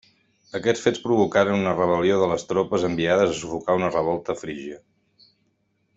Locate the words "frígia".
4.45-4.81